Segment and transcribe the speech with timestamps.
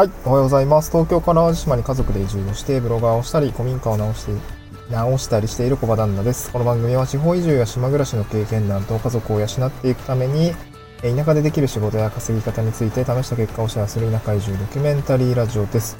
[0.00, 0.90] はい、おはようございます。
[0.90, 4.32] 東京から淡路島に家族で移住をして、ブロガーをしたり、古民家を直して、
[4.90, 6.50] 直したりしている小場旦那です。
[6.50, 10.54] この番組は地方移住や島暮らしの経験談と家族を養っていくために、
[11.02, 15.98] 田舎でできる仕事や稼ぎ方について試した結果をシェアする田舎移住ドキュメンタリーラジオです。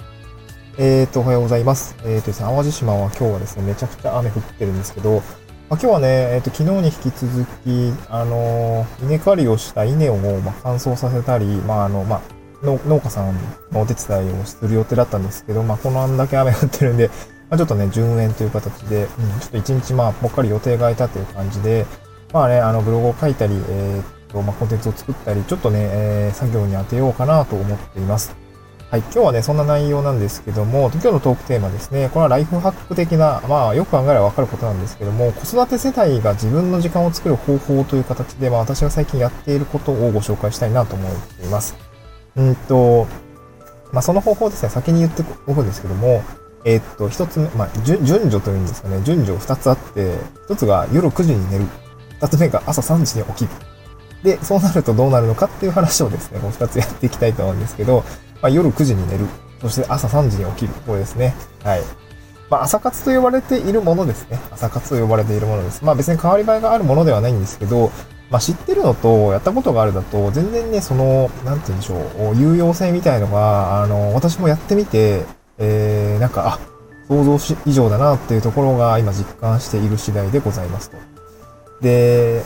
[0.79, 1.95] えーと、おはようございます。
[2.05, 5.23] えーとですね、淡路島は今日はですね、めちゃくちゃ雨降ってるんですけど、まあ、
[5.73, 13.35] 今日はね、えーと、昨日に引き続き、あの、稲刈りをした稲を、ま、乾燥させたり、まあ、あの、まあ、農家さん
[13.73, 17.09] のお手伝いをする予定だったんですけど、まあ、このあんだけ雨降ってるんで、
[17.49, 21.87] まあ、ちょっとね、順延という形で、うん、ちょっと一日まあ、ぽっかり予定が空いたという感じで、
[22.33, 28.37] まあね、あの、ブログを書いたり、えー、っと、まあ、コンテンツを作ったり、ちょっとね、えー、作業に当てようかなと思っています。
[28.91, 41.90] はい、今日はね、そんな内容なんですけども、今日のトークテーマですね、これはライフハック的な、まあ、よく考えればわかることなんですけども、子育て世帯が自分の時間を作る方法という形で、まあ、私が最近やっていることをご紹介したいなと思っています。
[42.41, 43.07] うんと、
[43.93, 46.23] まあ、その方法ですね、先に言っておくんですけども、
[46.65, 50.15] えー、っと、一つ目、まあ、順序というんですかね、順序二つあって、
[50.47, 51.67] 一つが夜9時に寝る。
[52.21, 53.51] 二つ目が朝3時に起きる。
[54.23, 58.05] で、そうなるとどうなるのかっていう話をですね、この二つやっていきたいと思うんですけど、
[58.43, 59.27] まあ、夜9時に寝る。
[59.61, 60.73] そして朝3時に起きる。
[60.87, 61.35] これですね。
[61.63, 61.83] はい。
[62.51, 64.39] まあ、朝活と呼ばれているものですね。
[64.51, 65.85] 朝活と呼ばれているものです。
[65.85, 67.91] まあ別に変わり映えがあるものではないんですけど、
[68.31, 75.25] まあ、知ってるのと、やったことがあるだと、全然ね、その、なんて言うんでしょう、有用性みたいのが、あの、私もやってみて、
[75.59, 76.59] えー、なんか、あ、
[77.09, 80.97] 想像し以上だなっていうところが今実感している次第でございますと。
[81.81, 82.45] で、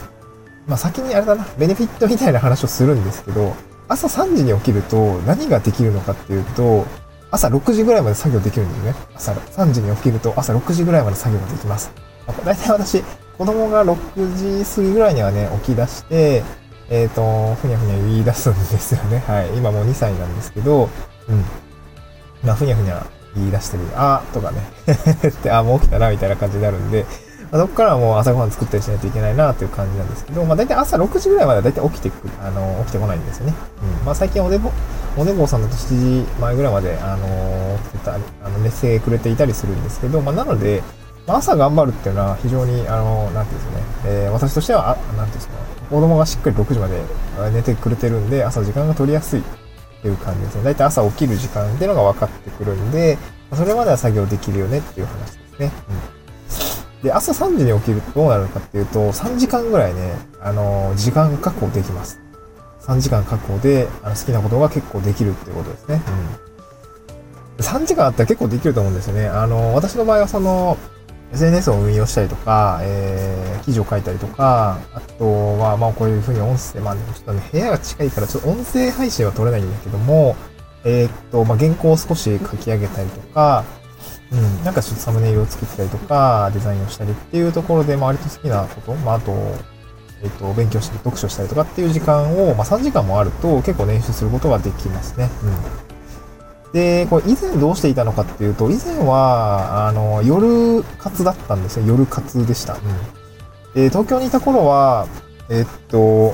[0.67, 3.53] まあ、先にあれだな、ベネフィットみたいな話をするんですけど、
[3.87, 6.85] 朝3時に起きると何ができるのかっていうと、
[7.29, 8.95] 朝6時ぐらいまで作業できるんですね。
[9.15, 11.91] 朝3時に起きると朝6時ぐらいまで作業ができます。
[12.43, 13.03] 大体私、
[13.37, 16.43] 子供が6時過ぎぐらいにはね、起き出して、
[16.89, 19.23] えっ、ー、と、ふにゃふにゃ言い出すんですよね。
[19.27, 19.49] はい。
[19.57, 20.89] 今もう2歳なんですけど、
[21.27, 21.43] うん。
[22.43, 23.83] まあ、ふにゃふにゃ言い出してる。
[23.95, 24.61] あーとかね。
[25.27, 27.05] って、あ、もう起きたな、みたいな感じになるんで、
[27.51, 33.53] まあ、そこからはもう朝ごはん作ったりしないといけないな、という感じなんですけど、まあ、大体朝6時ぐらいまでは大体起きてく、あの、起きてこないんですよね。
[33.99, 34.05] うん。
[34.05, 34.71] まあ、最近おねぼ、
[35.17, 38.17] おねぼうさんだと7時前ぐらいまで、あの、起きてた、あ
[38.49, 40.83] の、寝てくれていたりするんですけど、まあ、なので、
[41.27, 45.53] 朝頑張るっていうのは非常に、あの、なんていうんですかね、えー、私としては、あなんていうんですか、
[45.89, 47.01] 子供がしっかり6時まで
[47.51, 49.43] 寝てくれてるんで、朝時間が取りやすいっ
[50.01, 50.63] ていう感じですね。
[50.63, 53.17] だいたい朝起きる時間っていうのが分かってくるんで、
[53.53, 55.71] それまでは作業できるよねっていう話ですね。
[55.89, 57.03] うん。
[57.03, 62.19] で、朝3時に起きるとどうなるかっていうと、3時間ぐらいね、あの、時間確保できます。
[62.81, 66.01] 3時間確保で、あの好きなことが結構できるっていうことですね。
[67.57, 67.65] うん。
[67.65, 69.27] 3時間あったら結構できると思うんですよね。
[69.27, 70.77] あの、私の場合はその、
[71.33, 75.25] SNS を運用したりとか、えー、記事を書いたりとか、あと
[75.57, 80.35] は、まあこういうふうに音声、まあ、ちょっとね、部屋が近いからちょっと音声配信は取れないんだけども、
[80.85, 83.63] えー、っと、まあ原稿を少し書き上げたりとか、
[84.31, 89.31] うん、なんかちょっとサムネイルを作ったりとか、デザインをしたりっていうところで、まあ割と好きなこと、まああと、
[90.23, 95.29] えっと、勉強したり、読書したりとかっていう時間を、まあ3時間もあると結構練習することができますね。
[95.43, 95.94] うん。
[96.75, 101.85] で、これ以前どうしていたのかっていうと、以前は、あの、夜活だったんですよ。
[101.85, 102.73] 夜活でした。
[102.73, 102.79] うん。
[103.73, 105.07] で、東京にいた頃は、
[105.49, 106.33] えっと、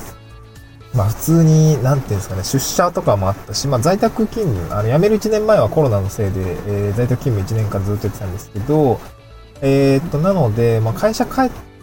[0.96, 9.00] まあ普通に、なんていうんですかね、出社とかもあったし、まあ在宅勤務、あの、辞める1年前はコロナのせいで、えー、在宅勤務1年間ずっとやってたんですけど、
[9.62, 11.34] えー、っと、なので、まあ会社帰っ、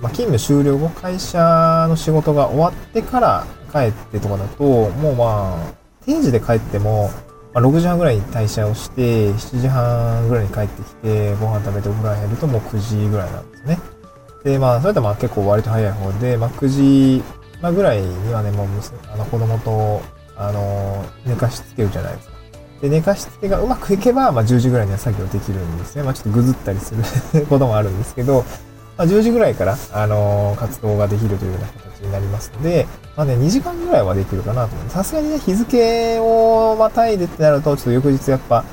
[0.00, 7.12] まあ勤務終了後、会社の仕事が終わってから帰ってとかだと、もうまあ、定時で帰っても、
[7.54, 13.78] まあ、6時半ぐらいに退社をして、7時半ぐらいに帰ってきて、ご飯食べてお風呂入るともう9時ぐらいなんですね。
[14.44, 17.22] で、まあ、それとまあ結構割と早い方で、まあ、9時、
[17.60, 20.03] ま、ぐらいにはね、もう娘、あの、子供と、
[20.37, 22.34] あの、寝かしつけるじゃないですか。
[22.82, 26.03] で、寝かしつけがうまくいけば、まあ、10時ぐらいには作業できるんですね。
[26.04, 26.94] まあ、ちょっとぐずったりす
[27.34, 28.44] る こともあるんですけど、
[28.98, 32.84] まあ、10時ぐらいから、あの活動ができるというような形になりますので、
[33.17, 34.90] まあね、2時間ぐらいはできるかなと思う。
[34.90, 38.64] さすがにね、日付をまたいでってなると、ちょっと翌日やっぱ、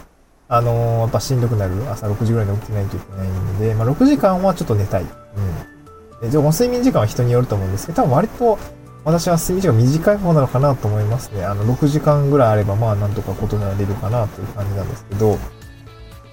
[0.47, 1.73] あのやっぱしんどくなる。
[1.91, 5.03] 朝6時ぐらいに起きてないといけないんで、まあ、6時間はちょっと寝たい。
[5.03, 6.21] うん。
[6.21, 8.57] で、じゃあ、睡眠時間は人によると思うんですけど、多分割と、
[9.03, 11.45] 私は睡眠時間短い方なのかなと思いますね。
[11.45, 15.37] あの、6時間ぐらいあれば、まあ、なんとか異なれるかなという感じなんですけど、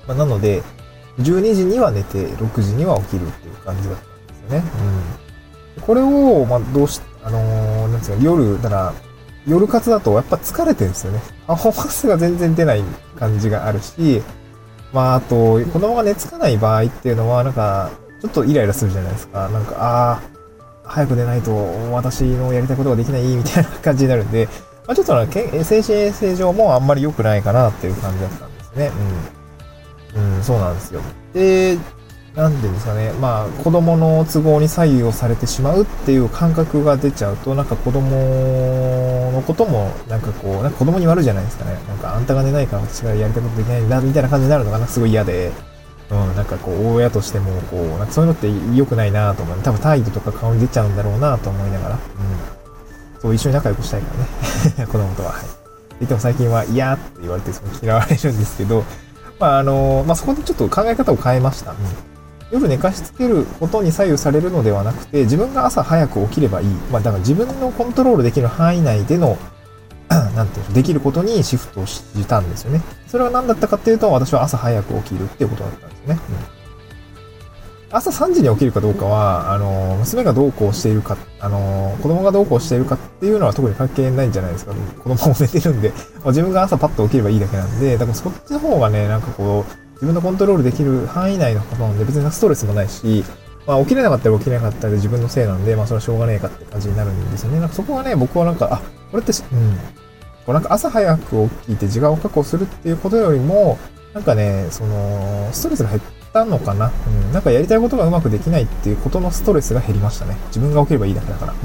[0.07, 0.63] まあ、なので、
[1.19, 4.65] 12時には寝て、6時には起きるっていう感じだったんですよね。
[5.77, 5.83] うん。
[5.83, 8.95] これを、まあ、どうし、あのー、なんですか、夜、だから、
[9.47, 11.21] 夜活だとやっぱ疲れてるんですよね。
[11.47, 12.83] パフォーマンスが全然出ない
[13.19, 14.23] 感じがあるし、
[14.93, 19.49] まあ、あと、子供が寝つかない場合っていうのは、なんか、ちょっとイライラするじゃないですか。
[19.49, 20.21] なんか、ああ、
[20.85, 21.53] 早く寝ないと
[21.93, 24.49] 私のやりたいことができないみたいな感じになるんで、
[24.87, 25.33] まあ、ちょっと、
[25.65, 28.87] 精神衛生上もあんまり良くないかなっていう感じだったんですね。
[28.87, 29.42] うん。
[30.15, 31.01] うん、そうなんですよ。
[31.33, 31.79] で、
[32.35, 41.75] なんでですかね、まあ、子供の都合に左右をされてしまうっていう感覚が出ちゃうと、なんか子供のことも、なんかこう、なんか子供に悪いじゃないですかね。
[41.89, 45.53] なんか、あんたが寝ないから私がやりたいことできないんだ、みたいな感じになるのが、なんかすごい嫌で、
[46.11, 49.59] うん、なんかこう、親としても、こう、なんかそういうのって良くないなと思う。
[49.59, 52.01] 多分態度とか顔に出ちゃうんだろうなと思いながら、うん。
[53.21, 54.07] そう、一緒に仲良くしたいか
[54.77, 54.87] らね。
[54.91, 55.33] 子供とは。
[55.33, 55.43] はい。
[56.01, 58.85] 言っても最近は嫌って言われて、その嫌われるんですけど、
[59.43, 61.73] まあ、あの、まあ、そこでちょっと考え方を変えました。
[61.73, 61.77] うん
[62.53, 66.67] 夜寝かしつけることに左右されるのではなくて、自分が朝早く起きればいい。
[66.93, 69.39] まあ、だから自分のコントロールできる範囲内での、
[70.37, 72.83] なんていうの、できることにシフトをしたんですよね。
[73.07, 76.19] それは何だったかっていうと、私は朝早く起きるっていうことだったんですね。
[76.29, 76.62] うん、
[77.93, 84.73] 朝3時に起きるかどうかは、あの、娘がどうこうしているか、あの、子供がどうこうしているかっていうのは特に関係ないんじゃないですか。
[84.73, 85.93] 子供も寝てるんで、
[86.25, 93.25] 自分が朝パッと起きればいいだけなんで、だからそっちの方がね、なんかこう、自分のコントロールできる範囲内のことなんで、別にストレスもないし、
[93.67, 97.61] まあ、起きれなかったら起きれなかったら自分のせいなんで、まあ、それはしょうがねえかって感じになるんですよね。
[97.61, 99.77] なんかそこはね、僕はなんか、あ、これって、うん。
[100.45, 103.79] こうなんか朝早く起きて時間を確保するっていうことよりも、
[104.13, 106.91] なんかね、その、ストレスが減ってたのかな？
[107.07, 107.33] うん。
[107.33, 110.37] なんかやりたいことがうまくできないっていうことのストレスが減りましたね。
[110.49, 111.53] 自分が起きればいいだけだから。
[111.53, 111.59] うん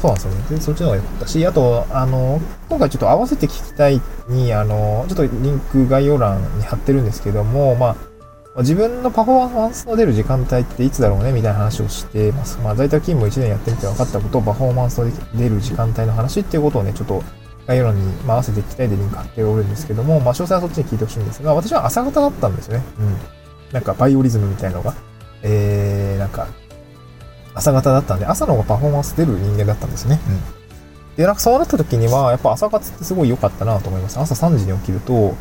[0.00, 0.56] そうなんですよね。
[0.56, 7.96] で、そっちの方が良かったし、あと、あの、今回ちょっと合わせて聞きたいに、あの、ちょっとリンク概要欄に貼ってるんですけども、ま
[8.56, 11.32] あ、自分のパフォーマンスの出る時間帯っていつだろうね？
[11.32, 12.58] みたいな話をしてます。
[12.64, 17.22] まあ、在宅勤務1年やってみて分かったこと、パフォーマンスの出る時間帯の話っていうことをね、ちょっと
[17.66, 22.84] 概要欄に、まあ、合わせていきたいでリンク貼っておるんですけども、まあ、詳細はそっちに聞いてほしいんですが、私は朝方だったんですよね。
[22.98, 23.39] うん。
[23.72, 24.94] なんか、バイオリズムみたいなのが。
[25.42, 26.48] えー、なんか、
[27.54, 30.20] 朝方だったんで、朝の方がパフォーマンス出る人間だったんですね。
[30.28, 31.16] うん。
[31.16, 34.18] で、なんかそうなった時には、やっぱ朝活ってすごい良かったなと思います。
[34.18, 35.34] 朝3時に起きると、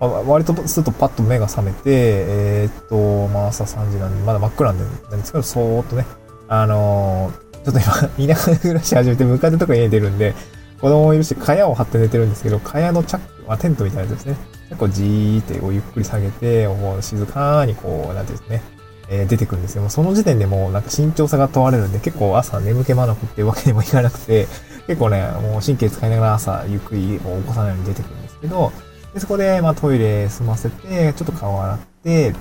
[0.00, 6.06] 割とするとパッと目が覚めて、えー、っと、まあ朝3時なんで、まだ真っ暗なんですけど、そーっとね、
[6.48, 10.34] あのー、ちょっと今、 田舎暮らし始めて向かってとこ家に出るんで、
[10.80, 14.36] 子供もいるし、蚊帳を張って寝てるんですけど、蚊帳のチャッ、まあ、テントみたいなやつですね。
[14.68, 18.62] 結構じーってこうゆっくり下げて、こう静かにこう、なんていうんですね、
[19.08, 19.82] えー、出てくるんですよ。
[19.82, 24.46] もうその時点でもうなんか慎重さが問われるんで、結構朝眠気まなくっていうわけにもいかなくて、
[24.86, 28.72] 結構ね、もう神経使いながら朝ゆっくり起こさないように出てくるんですけど、
[29.14, 32.34] でそこで、まあトイレ済ませて、ちょっと顔洗って、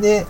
[0.00, 0.26] で、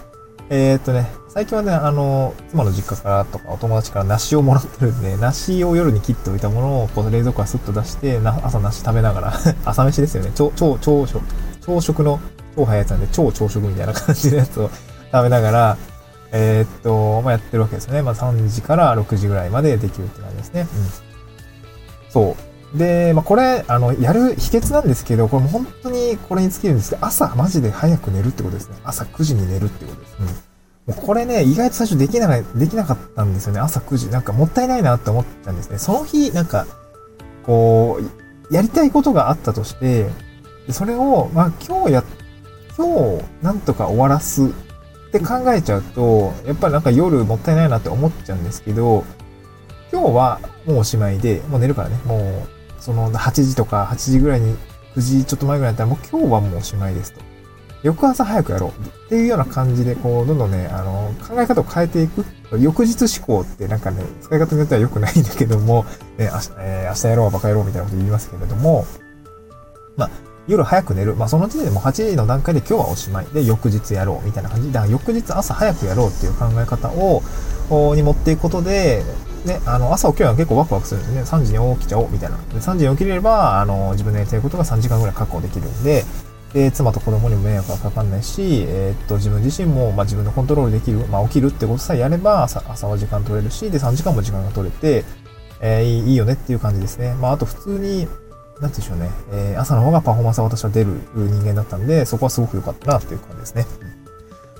[0.50, 10.32] えー、っとね、最近はね、あの、妻の実家からとかお友達から梨をもらってるんで、 梨を夜に切っておいたものをこう冷蔵庫からスッと出して、な朝梨食べながら 朝飯ですよね。
[10.34, 11.20] 超、超、超食、
[11.60, 12.20] 朝食の
[12.56, 14.70] 超早いやつなんで、超朝食みたいな感じのやつを
[15.12, 15.76] 食べながら、
[16.32, 18.00] えー、っと、まあ、やってるわけですね。
[18.00, 20.66] まあ、3時から6時ぐらいまでできるって感じですね。
[22.06, 22.12] うん。
[22.12, 22.34] そ
[22.74, 22.78] う。
[22.78, 28.76] で、まあ、これ、あの、やる秘訣なんですけど、これも本当にこれに尽きるんですけど、朝マジで早く寝るってことですね。
[28.84, 30.16] 朝9時に寝るってことです。
[30.20, 30.45] うん。
[30.94, 33.60] これね、意外と最初できなできなかったんですよね。
[33.60, 34.08] 朝9時。
[34.08, 35.78] なんかもったいないなって思ったんですね。
[35.78, 36.66] その日、なんか、
[37.44, 40.08] こう、やりたいことがあったとして、
[40.70, 42.04] それを、まあ今日や、
[42.76, 44.48] 今日なんとか終わらすっ
[45.10, 49.04] て考えちゃうと、やっぱりなんか夜もったいないなって思っちゃうんですけど、
[49.92, 54.56] 今日はもうおしまいで、もう寝るからね、もう、その8時とか8時ぐらいに、
[54.94, 57.20] 9時ちょっと前ぐらいだったらもう今日はもうおしまいですと。
[57.82, 62.24] 翌朝早くやろうっていうような感じで、こう、どんどんね、あの、考え方を変えていく。
[62.58, 65.84] 翌日思考ってなんかね、使い方によっては良くないんだけども、
[66.16, 68.86] ね、明日、えー、明日やろう、バカやろうみたいなこと言いますけれども、
[69.96, 70.10] まあ、
[70.48, 71.14] 夜早く寝る。
[71.16, 73.26] まあ、その時点でも8時の段階で今日はおしまい。
[73.32, 74.26] で、翌日やろう。
[74.26, 74.72] みたいな感じ。
[74.72, 77.22] だから翌日朝早くやろうっていう考え方を、
[77.96, 79.02] に持っていくことで、
[79.44, 81.22] ね、あの、朝起きるのは結構ワクワクするんですね。
[81.22, 82.36] 3時に起きちゃおう、みたいな。
[82.36, 86.04] で、3時に起きれれば、あの、自分のやりたいことが3時間ぐらい確保できるんで、
[86.52, 95.04] で、妻と子供にも迷惑がかかんないし、えー、っと、自分自身も、まあ、自分のコントロールできる、まあ、起きるってことさえやれば、朝、朝は時間取れるし、で、3時間も時間が取れて、
[95.60, 97.14] えー、いいよねっていう感じですね。
[97.14, 98.08] まあ、あと普通に、
[98.60, 103.66] なんでしょうね、えー、朝の方がパフォーマンスは私は出る人間だったんで、そこはすごく良かったなっていう感じですね。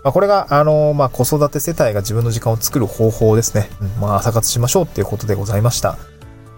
[0.05, 3.71] まあ、これが、あのー、まあ、子育て世帯が自分の時間を作る方法ですね。
[3.81, 5.97] うん、まあ、朝活しましょうっていうことでございました。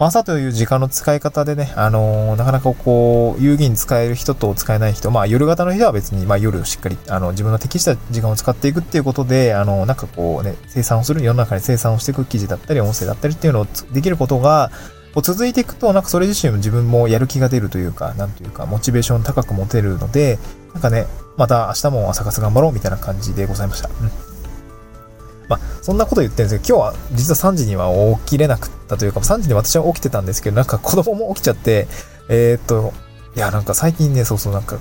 [0.07, 14.71] 朝という時間の使い方でね、あのー、なかなかこう、有意義に使える人と使えない人、まあ夜型の人は別に、まあ夜しっかり、あの、自分の適した時間を使っていくっていうことで、あの、なんかこうね、生産をする、世の中に生産をしていく記事だったり、音声だったりっていうのをできることが、
[15.14, 20.38] こう続いていくと、なんかそれ自身も自分もやる気が出るというか、なんというか、モチベーション高く持てるので、
[20.75, 23.88] なんかね、また明日も朝活頑張ろうみたいな感じでございました。
[23.88, 24.28] うん。
[25.49, 27.90] まあ、そんなこと言ってるんですけど、今日は実は3時には
[28.25, 31.88] 起きれなくったというか、3時に私は起きてたんですけど、なんか子供も起きちゃって、
[32.28, 32.93] えー、っと、
[33.37, 34.78] いや、なんか最近ね、そうそう、なんか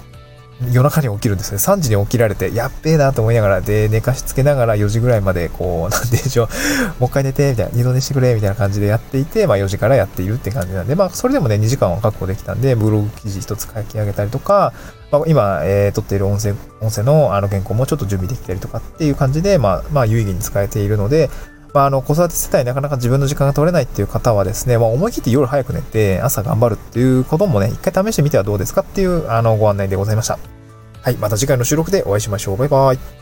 [0.60, 1.58] 夜中に起きるんですね。
[1.58, 6.48] 3時に起きられて、やっべえなと思いながら、で、寝かしつけながら4時ぐらいまで、こう、 なんでしょう、
[7.00, 14.74] もう一回寝て、みたいな、二度寝してくれ、みたいな感じでやっていて、まあ4時からやっているって感じなんで、まあそれでもね、2時間は確保できたんで、ブログ記事一つ書き上げたりとか、
[15.12, 21.30] まあ、今、えー、撮っている音声、音声のあの原稿もちょっと準備できたりとかっていう感じで、まあ、まあ有意義に使えているので、
[21.78, 30.40] まあ、あの、子育て世帯なかなか自分の時間が取れないっていう方はですね、まあ、思い切って夜早く寝て、朝頑張るっていうこともね、一回試してみてはどうですかっていう、あの、ご案内でございました。
[31.04, 32.58] はい、また次回の収録でお会いしましょう。
[32.58, 33.17] バイバイ。